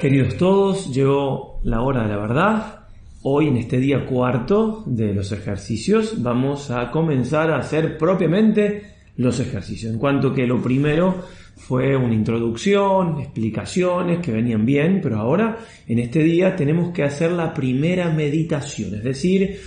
[0.00, 2.86] Queridos todos, llegó la hora de la verdad.
[3.22, 9.40] Hoy en este día cuarto de los ejercicios vamos a comenzar a hacer propiamente los
[9.40, 9.92] ejercicios.
[9.92, 11.24] En cuanto que lo primero
[11.56, 15.58] fue una introducción, explicaciones que venían bien, pero ahora
[15.88, 19.58] en este día tenemos que hacer la primera meditación, es decir,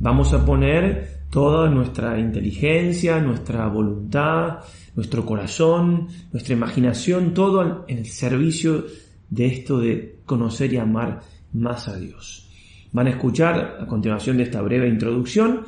[0.00, 4.58] vamos a poner toda nuestra inteligencia, nuestra voluntad,
[4.96, 8.84] nuestro corazón, nuestra imaginación, todo en el servicio
[9.30, 11.20] de esto de conocer y amar
[11.52, 12.50] más a Dios.
[12.92, 15.64] Van a escuchar a continuación de esta breve introducción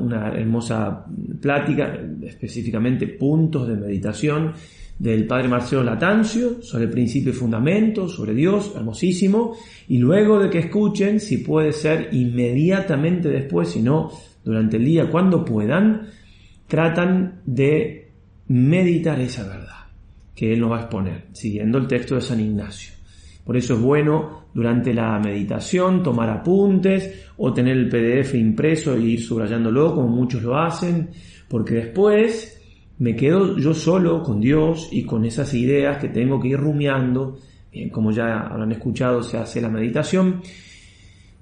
[0.00, 1.04] una hermosa
[1.40, 4.52] plática, específicamente puntos de meditación
[4.98, 9.56] del padre Marcelo Latancio sobre el principio y fundamento, sobre Dios, hermosísimo,
[9.88, 14.10] y luego de que escuchen, si puede ser inmediatamente después, si no
[14.44, 16.08] durante el día, cuando puedan,
[16.68, 18.10] tratan de
[18.48, 19.68] meditar esa verdad
[20.34, 22.94] que él nos va a exponer, siguiendo el texto de San Ignacio.
[23.44, 29.00] Por eso es bueno durante la meditación tomar apuntes o tener el PDF impreso e
[29.00, 31.10] ir subrayándolo como muchos lo hacen,
[31.48, 32.60] porque después
[32.98, 37.36] me quedo yo solo con Dios y con esas ideas que tengo que ir rumiando.
[37.72, 40.40] Bien, como ya habrán escuchado, se hace la meditación.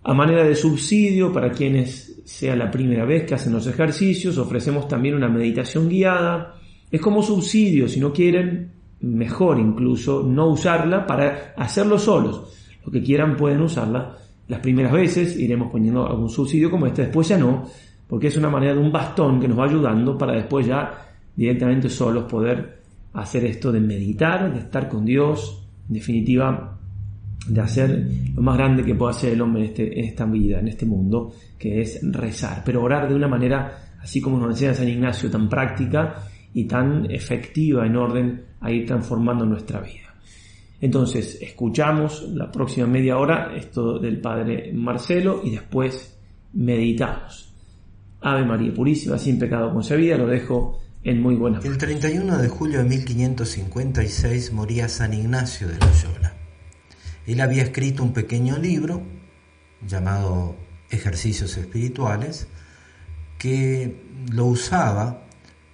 [0.03, 4.89] A manera de subsidio, para quienes sea la primera vez que hacen los ejercicios, ofrecemos
[4.89, 6.55] también una meditación guiada.
[6.91, 12.43] Es como subsidio, si no quieren, mejor incluso no usarla para hacerlo solos.
[12.85, 14.17] Lo que quieran pueden usarla.
[14.49, 17.65] Las primeras veces iremos poniendo algún subsidio como este, después ya no,
[18.09, 20.91] porque es una manera de un bastón que nos va ayudando para después ya
[21.37, 22.81] directamente solos poder
[23.13, 26.79] hacer esto de meditar, de estar con Dios, en definitiva,
[27.47, 30.59] de hacer lo más grande que puede hacer el hombre en, este, en esta vida,
[30.59, 34.75] en este mundo, que es rezar, pero orar de una manera, así como nos enseña
[34.75, 40.15] San Ignacio, tan práctica y tan efectiva en orden a ir transformando nuestra vida.
[40.81, 46.19] Entonces, escuchamos la próxima media hora esto del Padre Marcelo y después
[46.55, 47.55] meditamos.
[48.23, 52.79] Ave María Purísima, sin pecado concebida, lo dejo en muy buenas El 31 de julio
[52.79, 56.35] de 1556 moría San Ignacio de Loyola.
[57.27, 59.03] Él había escrito un pequeño libro
[59.87, 60.57] llamado
[60.91, 62.49] Ejercicios Espirituales
[63.39, 65.27] que lo usaba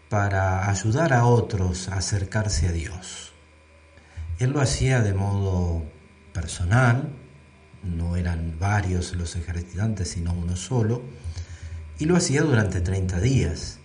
[0.08, 3.32] para ayudar a otros a acercarse a Dios.
[4.38, 5.84] Él lo hacía de modo
[6.32, 7.12] personal,
[7.82, 11.02] no eran varios los ejercitantes, sino uno solo,
[11.98, 13.78] y lo hacía durante 30 días.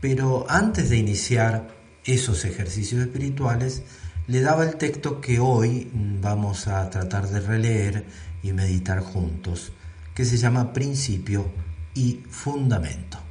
[0.00, 1.68] Pero antes de iniciar
[2.04, 3.82] esos ejercicios espirituales,
[4.28, 8.06] le daba el texto que hoy vamos a tratar de releer
[8.42, 9.72] y meditar juntos,
[10.14, 11.50] que se llama Principio
[11.94, 13.25] y Fundamento.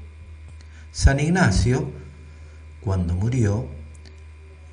[0.95, 1.91] San Ignacio,
[2.79, 3.67] cuando murió,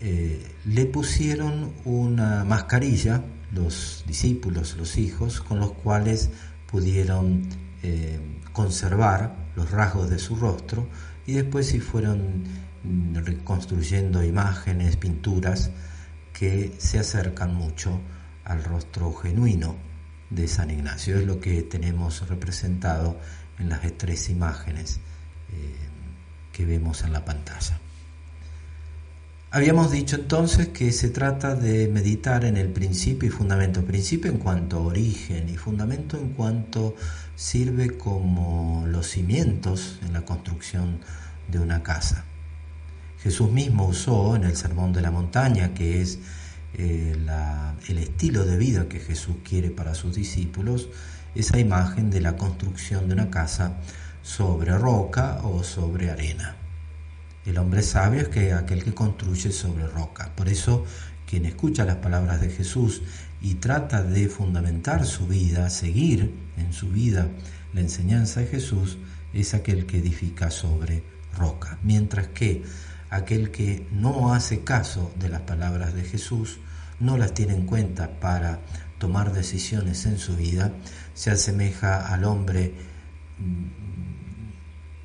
[0.00, 6.30] eh, le pusieron una mascarilla, los discípulos, los hijos, con los cuales
[6.70, 7.48] pudieron
[7.82, 8.20] eh,
[8.52, 10.86] conservar los rasgos de su rostro
[11.26, 12.44] y después sí fueron
[12.84, 15.72] mm, reconstruyendo imágenes, pinturas
[16.32, 18.00] que se acercan mucho
[18.44, 19.74] al rostro genuino
[20.30, 21.18] de San Ignacio.
[21.18, 23.18] Es lo que tenemos representado
[23.58, 25.00] en las tres imágenes.
[25.52, 25.91] Eh,
[26.52, 27.78] que vemos en la pantalla.
[29.54, 33.84] Habíamos dicho entonces que se trata de meditar en el principio y fundamento.
[33.84, 36.96] Principio en cuanto a origen y fundamento en cuanto
[37.36, 41.00] sirve como los cimientos en la construcción
[41.48, 42.24] de una casa.
[43.22, 46.18] Jesús mismo usó en el Sermón de la Montaña, que es
[46.72, 47.14] eh,
[47.88, 50.88] el estilo de vida que Jesús quiere para sus discípulos,
[51.34, 53.76] esa imagen de la construcción de una casa
[54.22, 56.56] sobre roca o sobre arena.
[57.44, 60.30] El hombre sabio es que aquel que construye sobre roca.
[60.36, 60.84] Por eso,
[61.26, 63.02] quien escucha las palabras de Jesús
[63.40, 67.28] y trata de fundamentar su vida, seguir en su vida
[67.72, 68.98] la enseñanza de Jesús,
[69.32, 71.02] es aquel que edifica sobre
[71.36, 71.78] roca.
[71.82, 72.62] Mientras que
[73.10, 76.60] aquel que no hace caso de las palabras de Jesús,
[77.00, 78.60] no las tiene en cuenta para
[78.98, 80.72] tomar decisiones en su vida,
[81.14, 82.72] se asemeja al hombre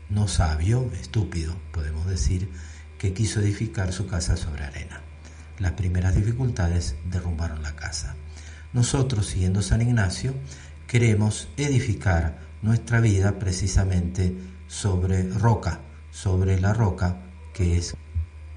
[0.10, 2.50] no sabio, estúpido, podemos decir,
[2.98, 5.02] que quiso edificar su casa sobre arena.
[5.60, 8.16] Las primeras dificultades derrumbaron la casa.
[8.74, 10.34] Nosotros, siguiendo San Ignacio,
[10.88, 14.36] queremos edificar nuestra vida precisamente
[14.68, 15.82] sobre roca,
[16.12, 17.22] sobre la roca
[17.54, 17.96] que es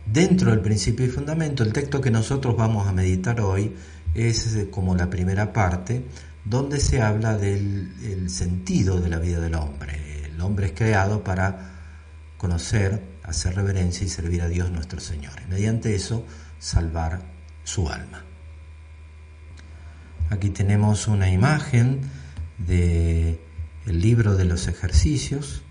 [0.06, 1.62] dentro del principio y fundamento.
[1.62, 3.74] El texto que nosotros vamos a meditar hoy
[4.14, 6.04] es como la primera parte,
[6.44, 10.09] donde se habla del sentido de la vida del hombre,
[10.40, 11.72] el hombre es creado para
[12.38, 15.34] conocer, hacer reverencia y servir a Dios nuestro Señor.
[15.50, 16.24] Mediante eso,
[16.58, 17.20] salvar
[17.62, 18.24] su alma.
[20.30, 22.00] Aquí tenemos una imagen
[22.56, 23.38] de
[23.84, 25.62] libro de los ejercicios,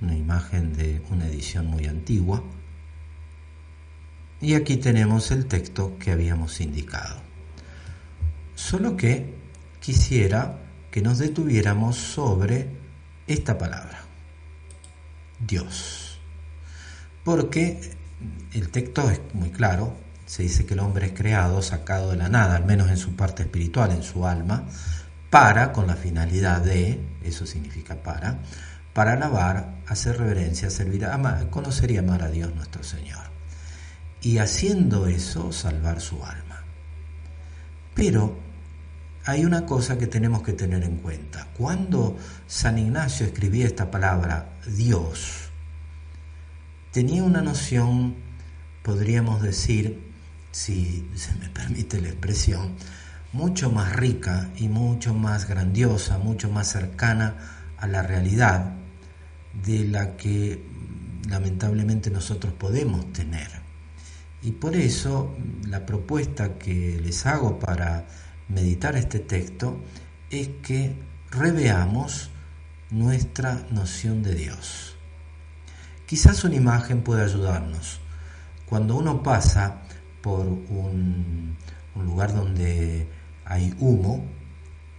[0.00, 2.42] una imagen de una edición muy antigua.
[4.40, 7.22] Y aquí tenemos el texto que habíamos indicado.
[8.56, 9.36] Solo que
[9.78, 10.58] quisiera
[10.90, 12.74] que nos detuviéramos sobre
[13.28, 14.05] esta palabra,
[15.38, 16.18] Dios.
[17.24, 17.80] Porque
[18.52, 19.96] el texto es muy claro,
[20.26, 23.14] se dice que el hombre es creado, sacado de la nada, al menos en su
[23.16, 24.64] parte espiritual, en su alma,
[25.30, 28.38] para, con la finalidad de, eso significa para,
[28.92, 33.24] para alabar, hacer reverencia, servir, amar, conocer y amar a Dios nuestro Señor.
[34.22, 36.64] Y haciendo eso, salvar su alma.
[37.94, 38.45] Pero
[39.26, 41.48] hay una cosa que tenemos que tener en cuenta.
[41.58, 45.50] Cuando San Ignacio escribía esta palabra, Dios,
[46.92, 48.14] tenía una noción,
[48.84, 50.12] podríamos decir,
[50.52, 52.76] si se me permite la expresión,
[53.32, 57.34] mucho más rica y mucho más grandiosa, mucho más cercana
[57.78, 58.74] a la realidad
[59.64, 60.64] de la que
[61.28, 63.48] lamentablemente nosotros podemos tener.
[64.40, 65.34] Y por eso
[65.66, 68.06] la propuesta que les hago para
[68.48, 69.80] meditar este texto
[70.30, 70.96] es que
[71.30, 72.30] reveamos
[72.90, 74.96] nuestra noción de Dios.
[76.06, 78.00] Quizás una imagen pueda ayudarnos.
[78.68, 79.82] Cuando uno pasa
[80.22, 81.56] por un,
[81.96, 83.08] lugar donde
[83.44, 84.24] hay humo,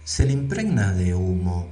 [0.04, 1.68] se le impregna de humo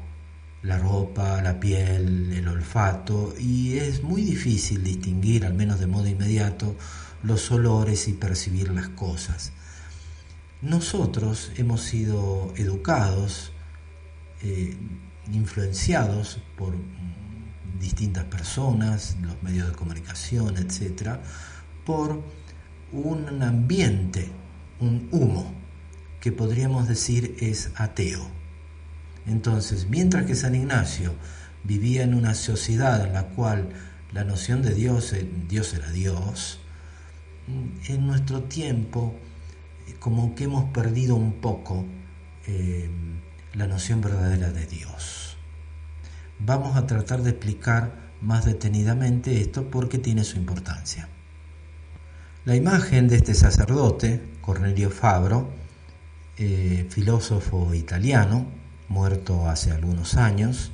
[0.63, 6.07] la ropa, la piel, el olfato y es muy difícil distinguir, al menos de modo
[6.07, 6.77] inmediato,
[7.23, 9.53] los olores y percibir las cosas.
[10.63, 13.53] Nosotros hemos sido educados,
[14.43, 14.75] eh,
[15.31, 16.75] influenciados por
[17.79, 21.23] distintas personas, los medios de comunicación, etcétera,
[21.85, 22.23] por
[22.93, 24.31] un ambiente,
[24.81, 25.55] un humo,
[26.21, 28.27] que podríamos decir es ateo.
[29.27, 31.15] Entonces, mientras que San Ignacio
[31.65, 33.69] vivía en una sociedad en la cual
[34.13, 36.61] la noción de Dios, eh, Dios era Dios,
[37.89, 39.15] en nuestro tiempo
[39.95, 41.85] como que hemos perdido un poco
[42.47, 42.91] eh,
[43.55, 45.37] la noción verdadera de Dios.
[46.39, 51.09] Vamos a tratar de explicar más detenidamente esto porque tiene su importancia.
[52.45, 55.51] La imagen de este sacerdote, Cornelio Fabro,
[56.39, 58.47] eh, filósofo italiano,
[58.89, 60.71] muerto hace algunos años,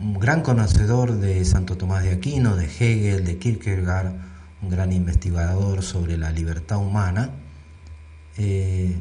[0.00, 4.14] un gran conocedor de Santo Tomás de Aquino, de Hegel, de Kierkegaard,
[4.62, 7.30] un gran investigador sobre la libertad humana,
[8.36, 8.96] eh,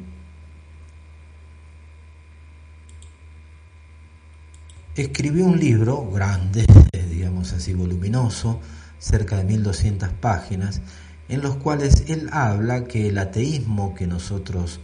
[4.95, 6.65] escribió un libro grande,
[7.09, 8.61] digamos así, voluminoso,
[8.99, 10.81] cerca de 1200 páginas,
[11.29, 14.81] en los cuales él habla que el ateísmo que nosotros,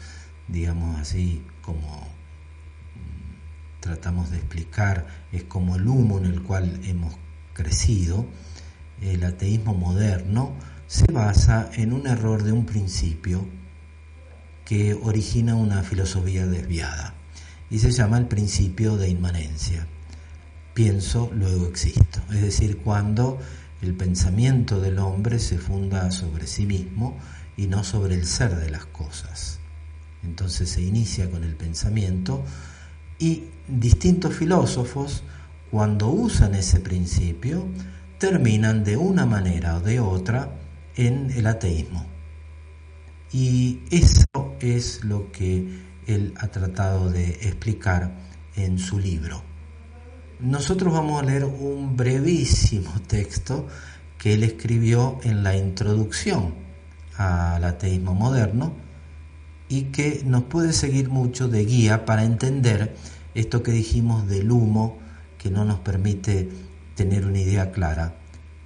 [0.47, 1.87] digamos así, como
[2.95, 7.15] mm, tratamos de explicar, es como el humo en el cual hemos
[7.53, 8.25] crecido,
[9.01, 10.53] el ateísmo moderno
[10.87, 13.45] se basa en un error de un principio
[14.69, 17.15] que origina una filosofía desviada
[17.71, 19.87] y se llama el principio de inmanencia.
[20.75, 22.21] Pienso, luego existo.
[22.31, 23.39] Es decir, cuando
[23.81, 27.17] el pensamiento del hombre se funda sobre sí mismo
[27.57, 29.57] y no sobre el ser de las cosas.
[30.21, 32.45] Entonces se inicia con el pensamiento
[33.17, 35.23] y distintos filósofos,
[35.71, 37.65] cuando usan ese principio,
[38.19, 40.51] terminan de una manera o de otra
[40.95, 42.18] en el ateísmo.
[43.31, 45.67] Y eso es lo que
[46.07, 48.11] él ha tratado de explicar
[48.55, 49.43] en su libro.
[50.39, 53.67] Nosotros vamos a leer un brevísimo texto
[54.17, 56.55] que él escribió en la introducción
[57.17, 58.73] al ateísmo moderno
[59.67, 62.95] y que nos puede seguir mucho de guía para entender
[63.35, 64.97] esto que dijimos del humo
[65.37, 66.49] que no nos permite
[66.95, 68.15] tener una idea clara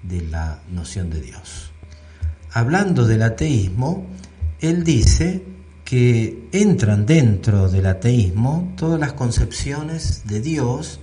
[0.02, 1.72] de la noción de Dios.
[2.52, 4.08] Hablando del ateísmo,
[4.64, 5.44] él dice
[5.84, 11.02] que entran dentro del ateísmo todas las concepciones de Dios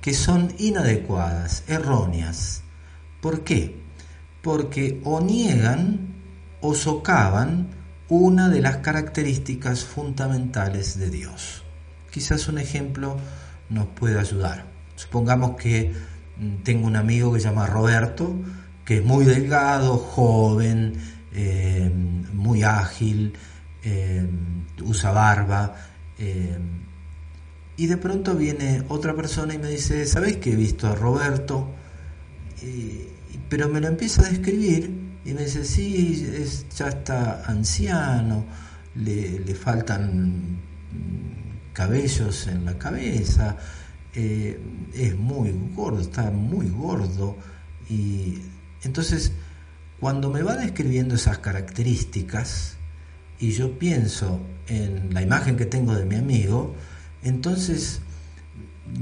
[0.00, 2.64] que son inadecuadas, erróneas.
[3.20, 3.80] ¿Por qué?
[4.42, 6.08] Porque o niegan
[6.60, 7.68] o socavan
[8.08, 11.62] una de las características fundamentales de Dios.
[12.10, 13.16] Quizás un ejemplo
[13.70, 14.66] nos pueda ayudar.
[14.96, 15.92] Supongamos que
[16.36, 18.34] mm, tengo un amigo que se llama Roberto,
[18.84, 21.90] que es muy delgado, joven, eh,
[22.32, 23.34] muy ágil,
[23.82, 24.28] eh,
[24.82, 25.74] usa barba,
[26.18, 26.58] eh,
[27.76, 31.74] y de pronto viene otra persona y me dice, ¿sabéis que he visto a Roberto?
[33.48, 34.90] pero me lo empieza a describir
[35.24, 36.26] y me dice, sí,
[36.76, 38.44] ya está anciano,
[38.94, 40.58] le, faltan
[41.72, 43.56] cabellos en la cabeza,
[44.14, 44.60] eh,
[44.94, 47.36] es muy gordo, está muy gordo.
[47.88, 48.38] Y
[48.82, 49.32] entonces,
[50.00, 52.76] cuando me va describiendo esas características
[53.40, 56.74] y yo pienso en la imagen que tengo de mi amigo,
[57.22, 58.00] entonces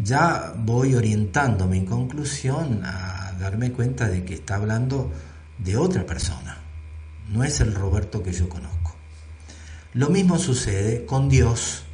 [0.03, 5.13] ya voy orientando mi conclusión a darme cuenta de que está hablando
[5.59, 6.59] de otra persona,
[7.31, 8.95] no es el Roberto que yo conozco.
[9.95, 11.85] Lo mismo sucede con Dios.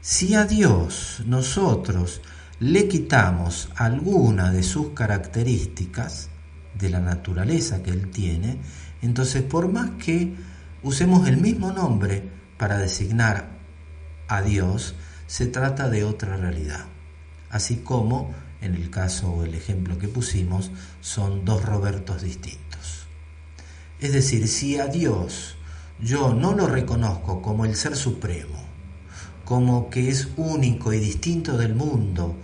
[0.00, 2.20] Si a Dios nosotros
[2.60, 6.28] le quitamos alguna de sus características
[6.74, 8.58] de la naturaleza que Él tiene,
[9.02, 10.34] entonces por más que
[10.82, 13.48] usemos el mismo nombre para designar
[14.28, 14.94] a Dios,
[15.26, 16.86] se trata de otra realidad.
[17.50, 20.70] Así como en el caso o el ejemplo que pusimos
[21.00, 23.06] son dos Robertos distintos.
[24.00, 25.56] Es decir, si a Dios
[26.00, 28.64] yo no lo reconozco como el ser supremo,
[29.44, 32.36] como que es único y distinto del mundo,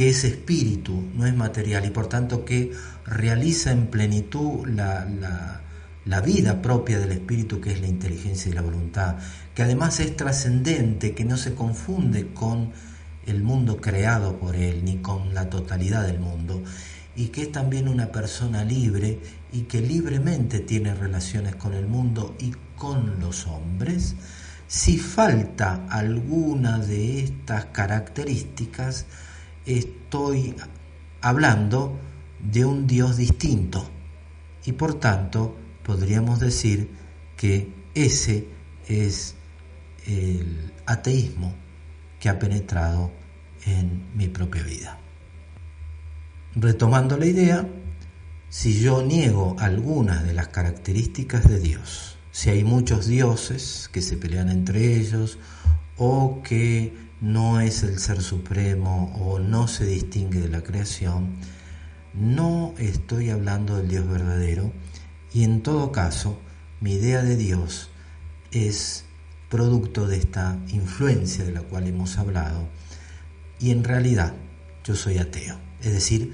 [0.00, 2.72] que es espíritu, no es material, y por tanto que
[3.04, 5.06] realiza en plenitud la,
[6.06, 9.16] la, vida propia del espíritu, que es la inteligencia y la voluntad,
[9.54, 12.72] que además es trascendente, que no se confunde con
[13.26, 16.62] el mundo creado por él, ni con la totalidad del mundo,
[17.14, 19.20] y que es también una persona libre
[19.52, 24.14] y que libremente tiene relaciones con el mundo y con los hombres,
[24.66, 29.04] si falta alguna de estas características,
[29.78, 30.54] estoy
[31.20, 31.98] hablando
[32.40, 33.88] de un Dios distinto
[34.64, 36.90] y por tanto podríamos decir
[37.36, 38.48] que ese
[38.86, 39.34] es
[40.06, 41.54] el ateísmo
[42.18, 43.10] que ha penetrado
[43.66, 44.98] en mi propia vida.
[46.54, 47.68] Retomando la idea,
[48.48, 54.16] si yo niego algunas de las características de Dios, si hay muchos dioses que se
[54.16, 55.38] pelean entre ellos
[55.96, 61.36] o que no es el ser supremo o no se distingue de la creación,
[62.14, 64.72] no estoy hablando del Dios verdadero
[65.32, 66.38] y en todo caso
[66.80, 67.90] mi idea de Dios
[68.50, 69.04] es
[69.48, 72.68] producto de esta influencia de la cual hemos hablado
[73.58, 74.34] y en realidad
[74.84, 76.32] yo soy ateo, es decir,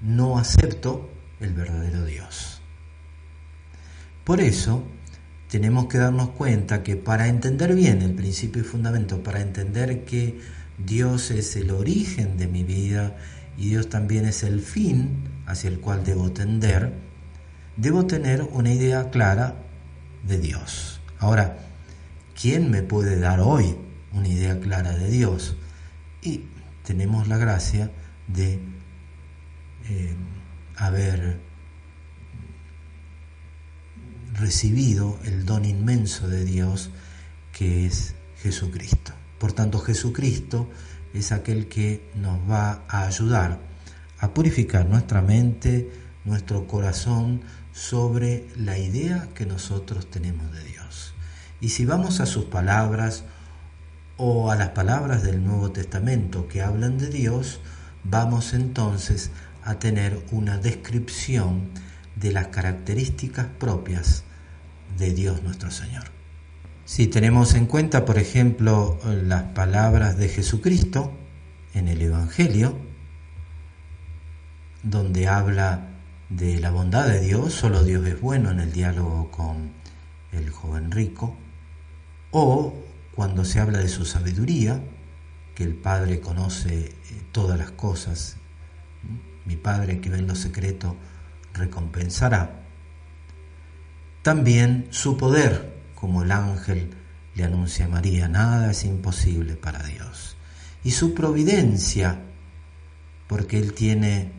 [0.00, 2.62] no acepto el verdadero Dios.
[4.24, 4.84] Por eso,
[5.48, 10.38] tenemos que darnos cuenta que para entender bien el principio y fundamento, para entender que
[10.78, 13.16] Dios es el origen de mi vida
[13.56, 16.92] y Dios también es el fin hacia el cual debo tender,
[17.76, 19.56] debo tener una idea clara
[20.26, 21.00] de Dios.
[21.18, 21.58] Ahora,
[22.40, 23.76] ¿quién me puede dar hoy
[24.12, 25.56] una idea clara de Dios?
[26.22, 26.44] Y
[26.84, 27.90] tenemos la gracia
[28.28, 28.60] de
[29.88, 30.14] eh,
[30.76, 31.47] haber
[34.38, 36.90] recibido el don inmenso de Dios
[37.52, 39.12] que es Jesucristo.
[39.38, 40.68] Por tanto, Jesucristo
[41.14, 43.60] es aquel que nos va a ayudar
[44.20, 45.90] a purificar nuestra mente,
[46.24, 47.42] nuestro corazón
[47.72, 51.14] sobre la idea que nosotros tenemos de Dios.
[51.60, 53.24] Y si vamos a sus palabras
[54.16, 57.60] o a las palabras del Nuevo Testamento que hablan de Dios,
[58.04, 59.30] vamos entonces
[59.62, 61.68] a tener una descripción
[62.16, 64.24] de las características propias
[64.96, 66.04] de Dios nuestro Señor.
[66.84, 71.12] Si tenemos en cuenta, por ejemplo, las palabras de Jesucristo
[71.74, 72.78] en el Evangelio,
[74.82, 75.90] donde habla
[76.30, 79.72] de la bondad de Dios, solo Dios es bueno en el diálogo con
[80.32, 81.36] el joven rico,
[82.30, 82.74] o
[83.14, 84.80] cuando se habla de su sabiduría,
[85.54, 86.94] que el Padre conoce eh,
[87.32, 88.36] todas las cosas,
[89.44, 90.96] mi Padre que ve en lo secreto
[91.54, 92.67] recompensará,
[94.28, 96.90] también su poder, como el ángel
[97.34, 100.36] le anuncia a María, nada es imposible para Dios.
[100.84, 102.20] Y su providencia,
[103.26, 104.30] porque Él tiene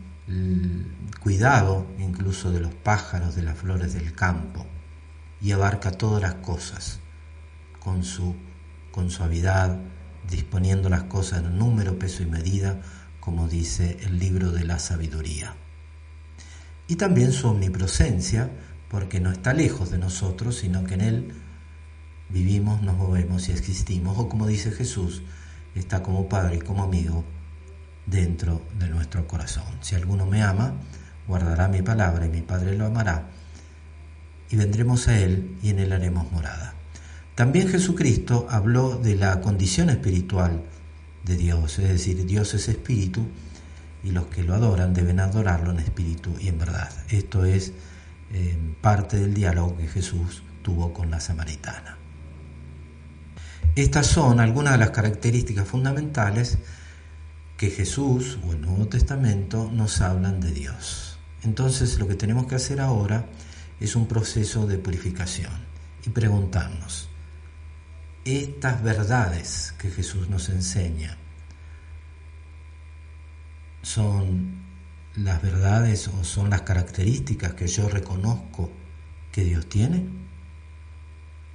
[1.20, 4.64] cuidado incluso de los pájaros, de las flores del campo,
[5.40, 7.00] y abarca todas las cosas
[7.80, 8.36] con su
[8.92, 9.76] con suavidad,
[10.28, 12.80] disponiendo las cosas en número, peso y medida,
[13.18, 15.56] como dice el libro de la sabiduría.
[16.86, 18.50] Y también su omnipresencia,
[18.90, 21.32] porque no está lejos de nosotros, sino que en Él
[22.28, 25.22] vivimos, nos movemos y existimos, o como dice Jesús,
[25.74, 27.24] está como Padre y como amigo
[28.04, 29.78] dentro de nuestro corazón.
[29.80, 30.74] Si alguno me ama,
[31.28, 33.28] guardará mi palabra y mi Padre lo amará,
[34.50, 36.74] y vendremos a Él y en Él haremos morada.
[37.36, 40.64] También Jesucristo habló de la condición espiritual
[41.24, 43.24] de Dios, es decir, Dios es espíritu
[44.02, 46.90] y los que lo adoran deben adorarlo en espíritu y en verdad.
[47.08, 47.72] Esto es
[48.80, 51.98] parte del diálogo que Jesús tuvo con la samaritana.
[53.76, 56.58] Estas son algunas de las características fundamentales
[57.56, 61.18] que Jesús o el Nuevo Testamento nos hablan de Dios.
[61.42, 63.26] Entonces lo que tenemos que hacer ahora
[63.78, 65.52] es un proceso de purificación
[66.04, 67.08] y preguntarnos,
[68.24, 71.16] estas verdades que Jesús nos enseña
[73.82, 74.59] son
[75.16, 78.70] las verdades o son las características que yo reconozco
[79.32, 80.06] que Dios tiene?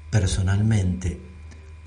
[0.10, 1.20] Personalmente,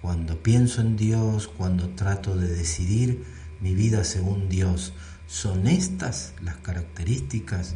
[0.00, 3.24] cuando pienso en Dios, cuando trato de decidir
[3.60, 4.92] mi vida según Dios,
[5.26, 7.74] ¿son estas las características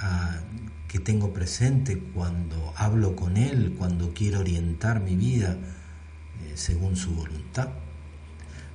[0.00, 0.40] ah,
[0.88, 5.56] que tengo presente cuando hablo con Él, cuando quiero orientar mi vida
[6.42, 7.68] eh, según su voluntad?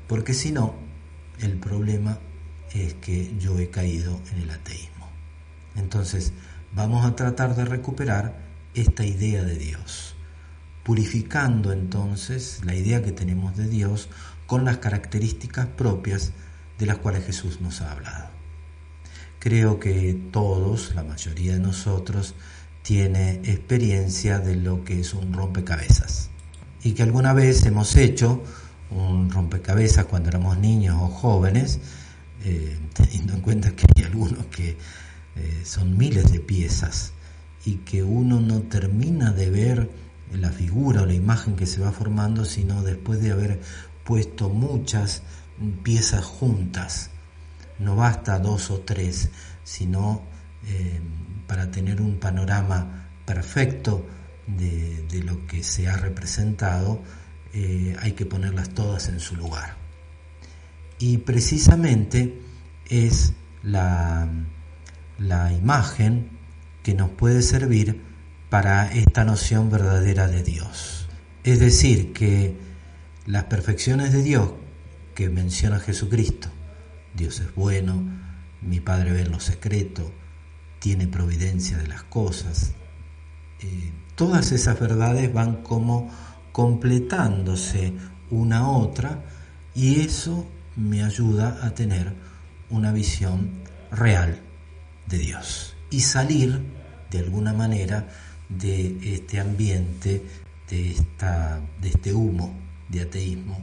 [0.07, 0.75] Porque si no,
[1.39, 2.19] el problema
[2.73, 5.09] es que yo he caído en el ateísmo.
[5.75, 6.33] Entonces,
[6.73, 8.39] vamos a tratar de recuperar
[8.73, 10.15] esta idea de Dios,
[10.83, 14.09] purificando entonces la idea que tenemos de Dios
[14.45, 16.33] con las características propias
[16.77, 18.29] de las cuales Jesús nos ha hablado.
[19.39, 22.35] Creo que todos, la mayoría de nosotros,
[22.81, 26.29] tiene experiencia de lo que es un rompecabezas
[26.83, 28.41] y que alguna vez hemos hecho
[28.89, 31.79] un rompecabezas cuando éramos niños o jóvenes,
[32.43, 34.77] eh, teniendo en cuenta que hay algunos que
[35.35, 37.11] eh, son miles de piezas
[37.65, 39.89] y que uno no termina de ver
[40.31, 43.59] la figura o la imagen que se va formando, sino después de haber
[44.05, 45.23] puesto muchas
[45.83, 47.09] piezas juntas.
[47.77, 49.29] No basta dos o tres,
[49.63, 50.21] sino
[50.65, 51.01] eh,
[51.45, 54.05] para tener un panorama perfecto
[54.47, 57.01] de, lo que se ha representado,
[57.99, 59.78] hay que ponerlas todas en su lugar.
[60.99, 62.41] Y precisamente
[62.87, 64.27] es la,
[65.17, 66.29] la imagen
[66.83, 68.01] que nos puede servir
[68.49, 71.07] para esta noción verdadera de Dios.
[71.43, 72.57] Es decir, que
[73.25, 74.51] las perfecciones de Dios
[75.15, 76.49] que menciona Jesucristo,
[77.15, 78.03] Dios es bueno,
[78.61, 80.11] mi Padre ve en lo secreto,
[80.79, 82.73] tiene providencia de las cosas,
[83.61, 86.09] eh, todas esas verdades van como
[86.51, 87.93] completándose
[88.29, 89.23] una a otra
[89.75, 90.47] y eso
[90.79, 92.13] me ayuda a tener
[92.69, 93.51] una visión
[93.91, 94.39] real
[95.07, 96.61] de Dios y salir
[97.11, 98.07] de alguna manera
[98.47, 100.23] de este ambiente,
[100.69, 103.61] de, esta, de este humo de ateísmo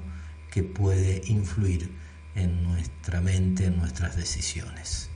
[0.50, 1.90] que puede influir
[2.35, 5.09] en nuestra mente, en nuestras decisiones.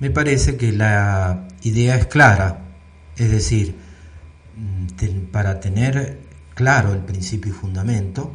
[0.00, 2.64] Me parece que la idea es clara,
[3.16, 3.76] es decir,
[4.56, 6.20] mm, para tener
[6.54, 8.34] claro el principio y fundamento,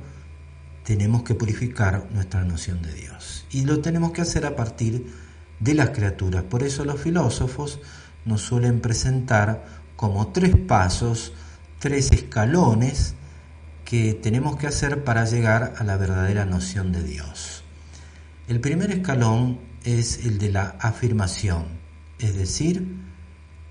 [0.89, 3.45] tenemos que purificar nuestra noción de Dios.
[3.51, 5.05] Y lo tenemos que hacer a partir
[5.59, 6.45] de las criaturas.
[6.45, 7.79] Por eso los filósofos
[8.25, 11.31] nos suelen presentar como tres pasos,
[11.77, 13.13] tres escalones
[13.85, 17.63] que tenemos que hacer para llegar a la verdadera noción de Dios.
[18.47, 21.65] El primer escalón es el de la afirmación,
[22.17, 22.95] es decir,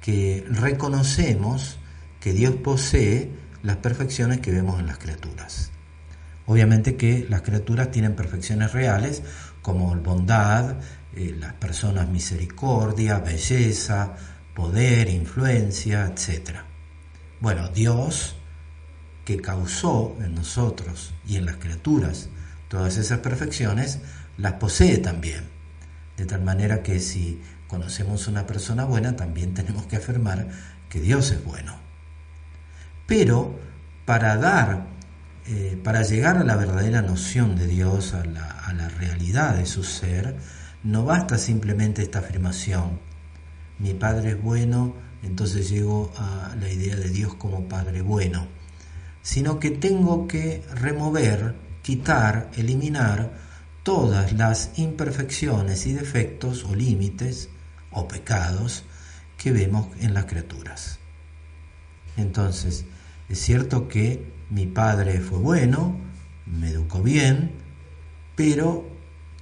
[0.01, 1.81] que reconocemos
[2.21, 3.33] que Dios posee
[3.65, 5.73] las perfecciones que vemos en las criaturas.
[6.49, 9.23] Obviamente que las criaturas tienen perfecciones reales
[9.61, 10.77] como bondad,
[11.15, 14.15] eh, las personas misericordia, belleza,
[14.55, 16.61] poder, influencia, etc.
[17.39, 18.35] Bueno, Dios,
[19.27, 22.31] que causó en nosotros y en las criaturas
[22.69, 23.99] todas esas perfecciones,
[24.39, 25.45] las posee también.
[26.17, 30.49] De tal manera que si conocemos una persona buena, también tenemos que afirmar
[30.89, 31.77] que Dios es bueno.
[33.07, 33.61] Pero
[34.07, 34.98] para dar,
[35.49, 39.65] eh, para llegar a la verdadera noción de Dios, a la, a la realidad de
[39.65, 40.37] su ser,
[40.85, 43.01] no basta simplemente esta afirmación,
[43.79, 48.47] mi Padre es bueno, entonces llego a la idea de Dios como Padre bueno,
[49.23, 53.33] sino que tengo que remover, quitar, eliminar
[53.83, 57.49] todas las imperfecciones y defectos o límites
[57.91, 58.85] o pecados
[59.39, 60.99] que vemos en las criaturas.
[62.17, 62.85] Entonces,
[63.29, 65.97] es cierto que mi padre fue bueno,
[66.47, 67.53] me educó bien,
[68.37, 68.89] pero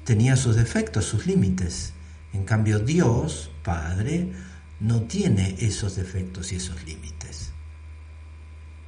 [0.04, 1.92] tenía sus defectos, sus límites.
[2.32, 4.32] En cambio, Dios, Padre,
[4.80, 7.52] no tiene esos defectos y esos límites.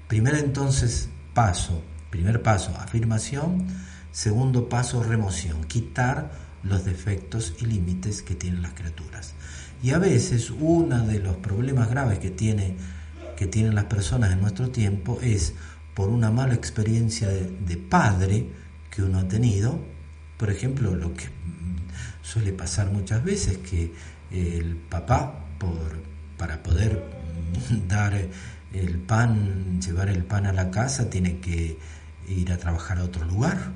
[0.06, 3.66] Primero entonces paso, primer paso, afirmación,
[4.12, 9.34] segundo paso, remoción, quitar los defectos y límites que tienen las criaturas.
[9.82, 12.76] Y a veces uno de los problemas graves que, tiene,
[13.36, 15.54] que tienen las personas en nuestro tiempo es
[15.98, 18.46] por una mala experiencia de, padre
[18.88, 19.80] que uno ha tenido,
[20.36, 21.24] por ejemplo, lo que
[22.22, 23.92] suele pasar muchas veces, que
[24.30, 26.00] el papá, por,
[26.36, 27.04] para poder
[27.88, 28.14] dar
[28.72, 31.76] el pan, llevar el pan a la casa, tiene que
[32.28, 33.72] ir a trabajar a otro lugar.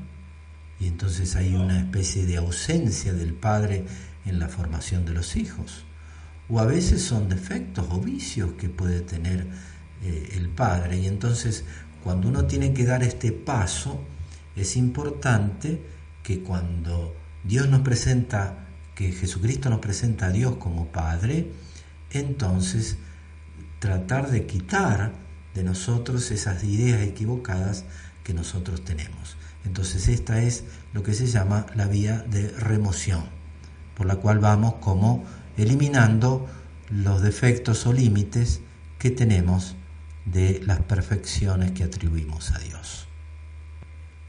[0.78, 3.84] Y entonces hay una especie de ausencia del padre
[4.26, 5.86] en la formación de los hijos.
[6.48, 9.48] O a veces son defectos o vicios que puede tener
[10.04, 10.98] eh, el padre.
[10.98, 11.64] Y entonces
[12.02, 14.00] cuando uno tiene que dar este paso,
[14.56, 15.82] es importante
[16.22, 21.50] que cuando Dios nos presenta, que Jesucristo nos presenta a Dios como Padre,
[22.10, 22.98] entonces
[23.78, 25.12] tratar de quitar
[25.54, 27.84] de nosotros esas ideas equivocadas
[28.22, 29.36] que nosotros tenemos.
[29.64, 33.24] Entonces esta es lo que se llama la vía de remoción,
[33.96, 35.24] por la cual vamos como
[35.56, 36.48] eliminando
[36.90, 38.60] los defectos o límites
[38.98, 39.76] que tenemos
[40.24, 43.08] de las perfecciones que atribuimos a Dios.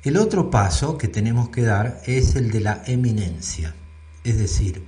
[0.03, 3.73] El otro paso que tenemos que dar es el de la eminencia,
[4.23, 4.84] es decir,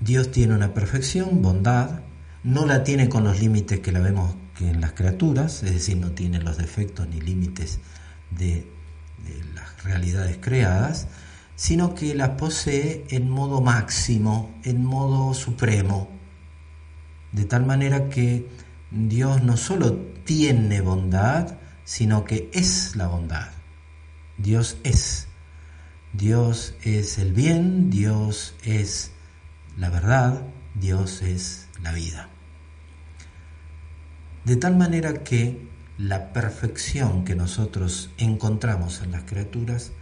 [0.00, 2.02] Dios tiene una perfección, bondad,
[2.44, 6.12] no la tiene con los límites que la vemos en las criaturas, es decir, no
[6.12, 7.80] tiene los defectos ni límites
[8.30, 8.70] de,
[9.24, 11.08] de las realidades creadas,
[11.56, 16.08] sino que las posee en modo máximo, en modo supremo,
[17.32, 18.48] de tal manera que
[18.90, 23.48] Dios no solo tiene bondad, sino que es la bondad.
[24.38, 25.28] Dios es.
[26.12, 29.12] Dios es el bien, Dios es
[29.76, 30.42] la verdad,
[30.74, 32.30] Dios es la vida.
[34.44, 39.92] De tal manera que la perfección que nosotros encontramos en las criaturas,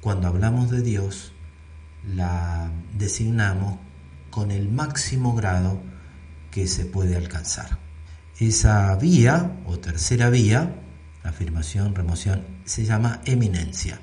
[0.00, 1.32] cuando hablamos de Dios,
[2.06, 3.78] la designamos
[4.30, 5.82] con el máximo grado
[6.50, 7.85] que se puede alcanzar.
[8.38, 10.74] Esa vía o tercera vía,
[11.22, 13.98] afirmación, remoción, se llama eminencia.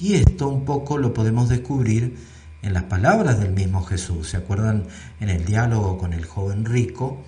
[0.00, 2.16] Y esto un poco lo podemos descubrir
[2.62, 4.30] en las palabras del mismo Jesús.
[4.30, 4.88] ¿Se acuerdan
[5.20, 7.22] en el diálogo con el joven rico?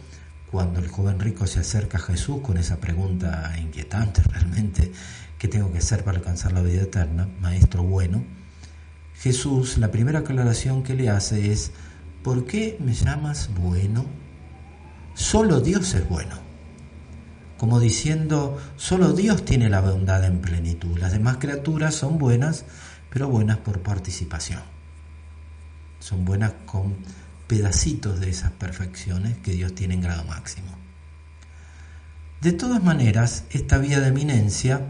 [0.50, 4.90] Cuando el joven rico se acerca a Jesús con esa pregunta inquietante realmente,
[5.38, 7.28] ¿qué tengo que hacer para alcanzar la vida eterna?
[7.40, 8.24] Maestro bueno.
[9.14, 11.70] Jesús, la primera aclaración que le hace es,
[12.24, 14.04] ¿por qué me llamas bueno?
[15.14, 16.36] Solo Dios es bueno.
[17.58, 20.98] Como diciendo, solo Dios tiene la bondad en plenitud.
[20.98, 22.64] Las demás criaturas son buenas,
[23.10, 24.60] pero buenas por participación.
[26.00, 26.96] Son buenas con
[27.46, 30.68] pedacitos de esas perfecciones que Dios tiene en grado máximo.
[32.40, 34.80] De todas maneras, esta vía de eminencia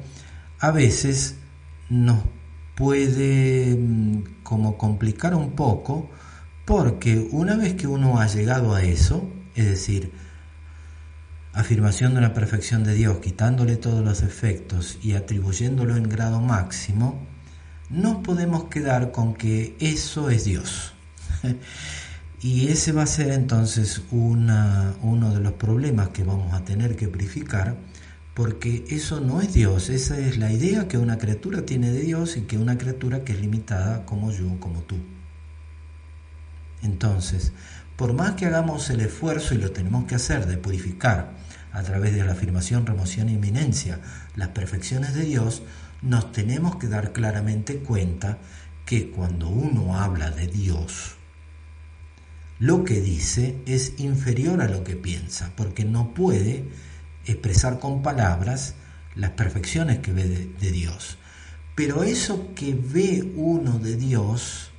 [0.59, 1.37] a veces
[1.91, 2.21] nos
[2.75, 6.09] puede mm, como complicar un poco
[6.65, 10.13] porque una vez que uno ha llegado a eso, es decir,
[11.53, 17.27] afirmación de la perfección de Dios, quitándole todos los efectos y atribuyéndolo en grado máximo,
[17.91, 20.95] no podemos quedar con que eso es Dios.
[22.41, 26.97] y ese va a ser entonces una, uno de los problemas que vamos a tener
[26.97, 27.77] que purificar,
[28.35, 32.39] porque eso no es Dios, esa es la idea que una criatura tiene de Dios
[32.39, 34.97] y que una criatura que es limitada como yo, como tú.
[36.83, 37.53] Entonces,
[37.97, 41.33] por más que hagamos el esfuerzo, y lo tenemos que hacer, de purificar
[41.73, 44.01] a través de la afirmación, remoción e inminencia
[44.37, 45.63] las perfecciones de Dios,
[46.03, 48.39] nos tenemos que dar claramente cuenta
[48.85, 51.17] que cuando uno habla de Dios,
[52.59, 56.65] lo que dice es inferior a lo que piensa, porque no puede
[57.25, 58.75] expresar con palabras
[59.15, 61.19] las perfecciones que ve de, de Dios.
[61.75, 64.72] Pero eso que ve uno de Dios,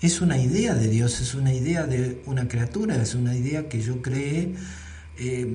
[0.00, 3.80] es una idea de Dios, es una idea de una criatura, es una idea que
[3.80, 4.54] yo creé
[5.18, 5.46] eh,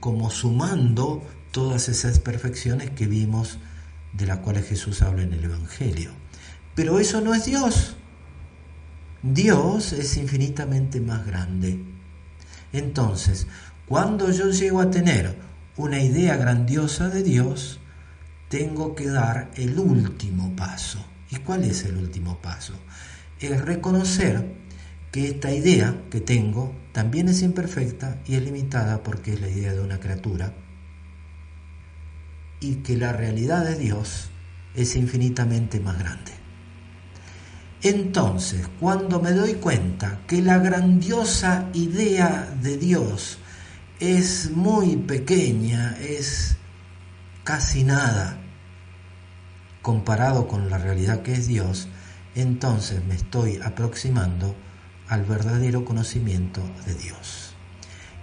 [0.00, 3.58] como sumando todas esas perfecciones que vimos
[4.12, 6.12] de las cuales Jesús habla en el Evangelio.
[6.74, 7.96] Pero eso no es Dios.
[9.22, 11.82] Dios es infinitamente más grande.
[12.72, 13.46] Entonces,
[13.86, 15.36] cuando yo llego a tener
[15.76, 17.80] una idea grandiosa de Dios,
[18.48, 21.04] tengo que dar el último paso.
[21.30, 22.74] ¿Y cuál es el último paso?
[23.40, 24.54] Es reconocer
[25.10, 29.72] que esta idea que tengo también es imperfecta y es limitada porque es la idea
[29.72, 30.52] de una criatura
[32.60, 34.30] y que la realidad de Dios
[34.74, 36.32] es infinitamente más grande.
[37.82, 43.38] Entonces, cuando me doy cuenta que la grandiosa idea de Dios
[44.00, 46.56] es muy pequeña, es
[47.44, 48.40] casi nada,
[49.82, 51.88] comparado con la realidad que es Dios,
[52.34, 54.54] entonces me estoy aproximando
[55.08, 57.54] al verdadero conocimiento de Dios.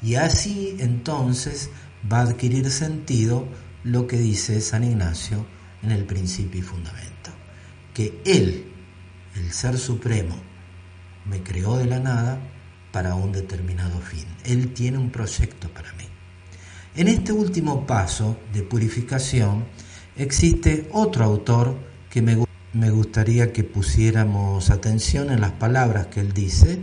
[0.02, 1.69] Y así entonces
[2.12, 3.47] va a adquirir sentido
[3.84, 5.45] lo que dice San Ignacio
[5.84, 7.32] en el principio y fundamento,
[7.93, 8.71] que Él,
[9.36, 10.36] el Ser Supremo,
[11.26, 12.39] me creó de la nada
[12.91, 14.26] para un determinado fin.
[14.43, 16.06] Él tiene un proyecto para mí.
[16.95, 19.65] En este último paso de purificación
[20.17, 21.78] existe otro autor
[22.10, 22.36] que me,
[22.73, 26.79] me gustaría que pusiéramos atención en las palabras que él dice,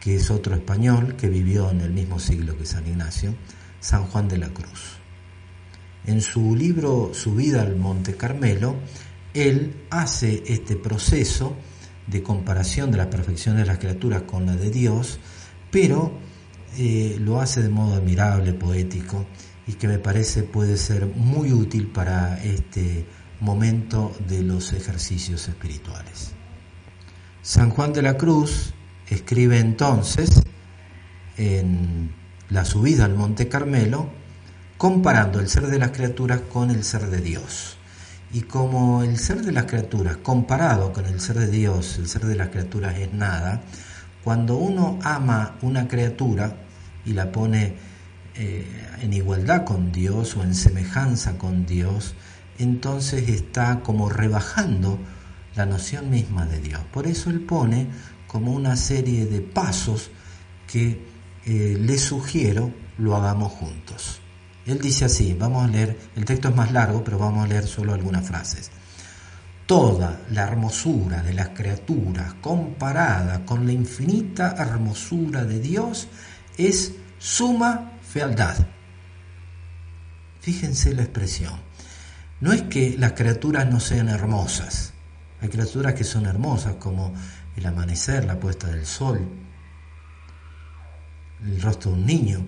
[0.00, 3.34] que es otro español que vivió en el mismo siglo que San Ignacio,
[3.80, 4.98] San Juan de la Cruz.
[6.06, 8.76] En su libro Su vida al Monte Carmelo,
[9.34, 11.56] él hace este proceso
[12.06, 15.18] de comparación de la perfección de las criaturas con la de Dios,
[15.70, 16.12] pero
[16.78, 19.26] eh, lo hace de modo admirable, poético,
[19.66, 23.04] y que me parece puede ser muy útil para este
[23.40, 26.32] momento de los ejercicios espirituales.
[27.42, 28.74] San Juan de la Cruz
[29.08, 30.42] escribe entonces
[31.36, 32.12] en
[32.50, 34.10] la subida al Monte Carmelo,
[34.76, 37.76] comparando el ser de las criaturas con el ser de Dios.
[38.32, 42.26] Y como el ser de las criaturas, comparado con el ser de Dios, el ser
[42.26, 43.62] de las criaturas es nada,
[44.22, 46.54] cuando uno ama una criatura
[47.06, 47.76] y la pone
[48.34, 48.66] eh,
[49.00, 52.14] en igualdad con Dios o en semejanza con Dios,
[52.58, 54.98] entonces está como rebajando
[55.54, 56.80] la noción misma de Dios.
[56.92, 57.88] Por eso él pone
[58.26, 60.10] como una serie de pasos
[60.66, 61.04] que
[61.46, 64.20] eh, le sugiero lo hagamos juntos.
[64.66, 67.66] Él dice así, vamos a leer, el texto es más largo, pero vamos a leer
[67.66, 68.70] solo algunas frases.
[69.64, 76.08] Toda la hermosura de las criaturas comparada con la infinita hermosura de Dios
[76.56, 78.56] es suma fealdad.
[80.40, 81.67] Fíjense la expresión.
[82.40, 84.92] No es que las criaturas no sean hermosas.
[85.40, 87.12] Hay criaturas que son hermosas como
[87.56, 89.20] el amanecer, la puesta del sol,
[91.44, 92.46] el rostro de un niño,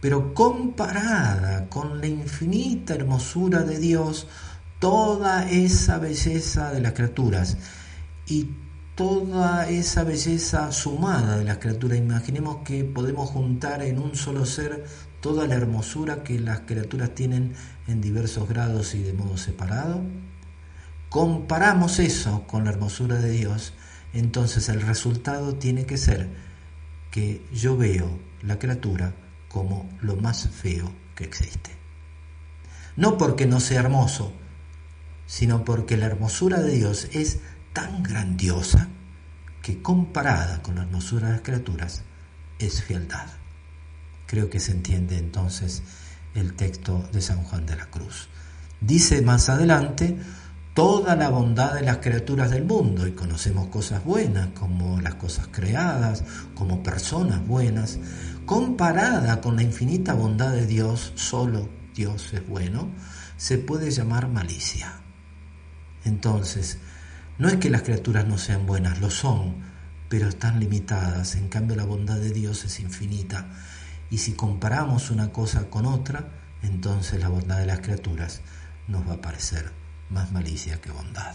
[0.00, 4.26] pero comparada con la infinita hermosura de Dios,
[4.78, 7.56] toda esa belleza de las criaturas
[8.26, 8.50] y
[8.94, 14.84] toda esa belleza sumada de las criaturas, imaginemos que podemos juntar en un solo ser
[15.20, 17.54] toda la hermosura que las criaturas tienen
[17.86, 20.02] en diversos grados y de modo separado,
[21.08, 23.74] comparamos eso con la hermosura de Dios,
[24.12, 26.28] entonces el resultado tiene que ser
[27.10, 29.14] que yo veo la criatura
[29.48, 31.70] como lo más feo que existe.
[32.96, 34.32] No porque no sea hermoso,
[35.26, 37.40] sino porque la hermosura de Dios es
[37.72, 38.88] tan grandiosa
[39.62, 42.02] que comparada con la hermosura de las criaturas
[42.58, 43.28] es fialdad.
[44.26, 45.82] Creo que se entiende entonces
[46.34, 48.28] el texto de San Juan de la Cruz.
[48.80, 50.16] Dice más adelante,
[50.74, 55.48] toda la bondad de las criaturas del mundo y conocemos cosas buenas como las cosas
[55.50, 57.98] creadas, como personas buenas,
[58.46, 62.90] comparada con la infinita bondad de Dios, solo Dios es bueno,
[63.36, 64.92] se puede llamar malicia.
[66.04, 66.78] Entonces,
[67.38, 69.56] no es que las criaturas no sean buenas, lo son,
[70.08, 73.48] pero están limitadas, en cambio la bondad de Dios es infinita,
[74.12, 76.28] y si comparamos una cosa con otra,
[76.62, 78.42] entonces la bondad de las criaturas
[78.86, 79.72] nos va a parecer
[80.10, 81.34] más malicia que bondad.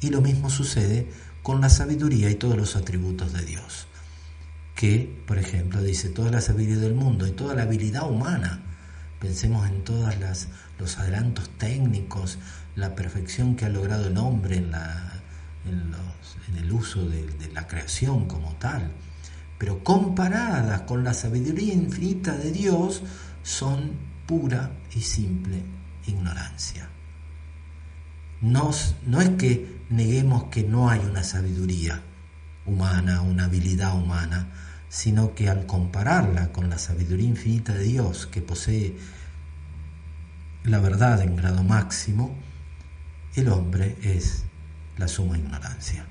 [0.00, 1.10] Y lo mismo sucede
[1.42, 3.88] con la sabiduría y todos los atributos de Dios
[4.76, 8.62] que, por ejemplo, dice toda la sabiduría del mundo y toda la habilidad humana.
[9.18, 10.14] Pensemos en todos
[10.78, 12.38] los adelantos técnicos,
[12.76, 14.72] la perfección que ha logrado el hombre en,
[16.56, 18.92] el uso de, de la creación como tal.
[19.60, 23.02] Pero comparadas con la sabiduría infinita de Dios,
[23.42, 23.90] son
[24.26, 25.62] pura y simple
[26.06, 26.88] ignorancia.
[28.40, 32.00] No es que neguemos que no hay una sabiduría
[32.64, 34.48] humana, una habilidad humana,
[34.88, 38.96] sino que al compararla con la sabiduría infinita de Dios que posee
[40.64, 42.34] la verdad en grado máximo,
[43.34, 44.44] el hombre es
[44.96, 46.06] la suma ignorancia.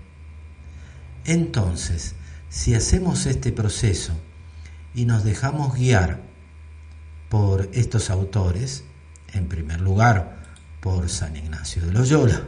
[1.25, 2.13] Entonces,
[2.49, 4.13] si hacemos este proceso
[4.93, 6.21] y nos dejamos guiar
[7.29, 8.83] por estos autores,
[9.33, 10.39] en primer lugar
[10.81, 12.41] por San Ignacio de Loyola,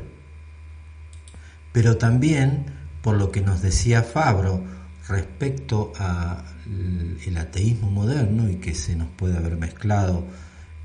[1.72, 2.66] pero también
[3.02, 4.64] por lo que nos decía Fabro
[5.08, 10.26] respecto al ateísmo moderno y que se nos puede haber mezclado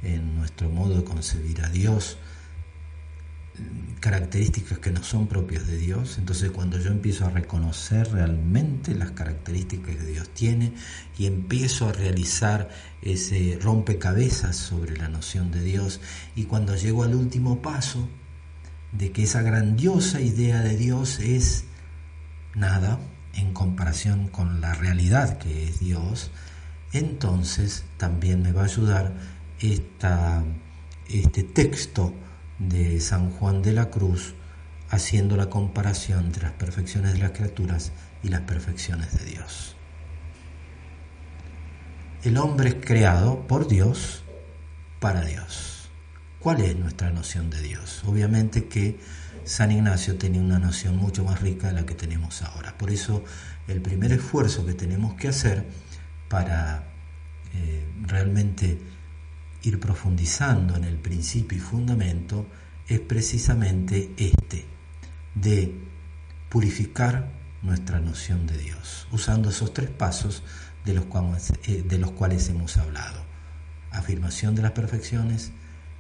[0.03, 2.19] en nuestro modo de concebir a Dios
[4.01, 9.13] características que no son propias de Dios, entonces cuando yo empiezo a reconocer realmente las
[9.13, 10.73] características que Dios tiene
[11.19, 12.69] y empiezo a realizar
[13.03, 16.01] ese rompecabezas sobre la noción de Dios
[16.35, 18.09] y cuando llego al último paso
[18.93, 21.65] de que esa grandiosa idea de Dios es
[22.55, 23.01] nada,
[23.35, 26.31] en comparación con la realidad que es Dios,
[26.93, 29.15] entonces también me va a ayudar
[29.61, 30.45] esta,
[31.09, 32.15] este texto
[32.59, 34.35] de San Juan de la Cruz
[34.91, 37.93] haciendo la comparación entre las perfecciones de las criaturas
[38.23, 39.77] y las perfecciones de Dios.
[42.23, 44.25] El hombre es creado por Dios
[45.01, 45.89] para Dios.
[46.41, 48.03] ¿Cuál es nuestra noción de Dios?
[48.05, 48.99] Obviamente que
[49.45, 52.77] San Ignacio tenía una noción mucho más rica de la que tenemos ahora.
[52.77, 53.25] Por eso
[53.69, 55.65] el primer esfuerzo que tenemos que hacer
[56.29, 56.85] para
[57.55, 58.79] eh, realmente
[59.67, 62.47] ir profundizando en el principio y fundamento
[62.87, 64.65] es precisamente este,
[65.35, 65.75] de
[66.49, 70.45] purificar nuestra noción de Dios, usando esos tres pasos
[70.85, 73.25] de los, cuales, eh, hemos hablado.
[73.91, 75.51] Afirmación de las perfecciones,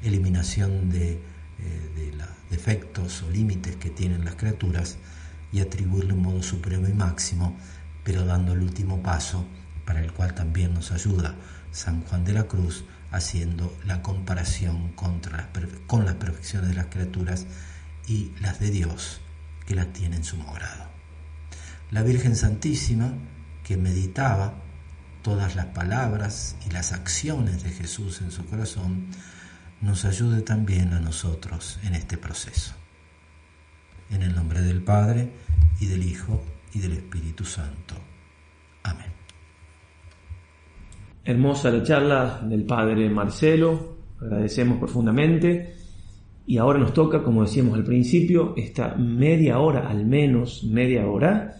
[0.00, 4.96] eliminación de, eh, de los defectos o límites que tienen las criaturas
[5.52, 7.56] y atribuirle un modo supremo y máximo,
[8.04, 9.44] pero dando el último paso,
[9.84, 11.34] para el cual también nos ayuda
[11.72, 12.84] San Juan de la Cruz,
[13.16, 15.50] haciendo la comparación contra
[15.86, 17.46] con las perfecciones de las criaturas
[18.06, 19.20] y las de Dios,
[19.66, 20.88] que las tiene en sumo grado.
[21.90, 23.12] La Virgen Santísima,
[23.64, 24.54] que meditaba
[25.22, 29.06] todas las palabras y las acciones de Jesús en su corazón,
[29.80, 32.74] nos ayude también a nosotros en este proceso.
[34.10, 35.32] En el nombre del Padre,
[35.80, 37.96] y del Hijo, y del Espíritu Santo.
[38.82, 39.15] Amén.
[41.28, 45.74] Hermosa la charla del Padre Marcelo, agradecemos profundamente.
[46.46, 51.56] Y ahora nos toca, como decíamos al principio, esta media hora, al menos media hora,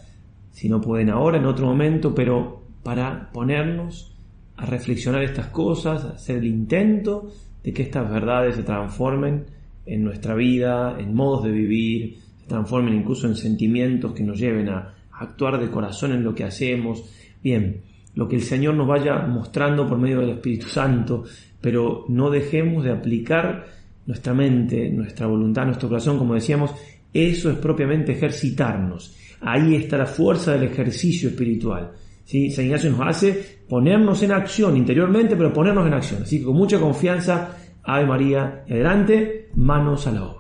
[0.53, 4.17] si no pueden ahora, en otro momento, pero para ponernos
[4.57, 7.33] a reflexionar estas cosas, hacer el intento
[7.65, 9.47] de que estas verdades se transformen
[9.85, 14.69] en nuestra vida, en modos de vivir, se transformen incluso en sentimientos que nos lleven
[14.69, 17.03] a actuar de corazón en lo que hacemos.
[17.43, 17.83] Bien,
[18.17, 21.25] lo que el Señor nos vaya mostrando por medio del Espíritu Santo,
[21.61, 23.67] pero no dejemos de aplicar
[24.07, 26.75] nuestra mente, nuestra voluntad, nuestro corazón, como decíamos,
[27.13, 29.15] eso es propiamente ejercitarnos.
[29.43, 31.93] Ahí está la fuerza del ejercicio espiritual.
[32.25, 32.51] ¿sí?
[32.51, 36.23] San Ignacio nos hace ponernos en acción interiormente, pero ponernos en acción.
[36.23, 40.36] Así que con mucha confianza, Ave María, adelante, manos a la obra.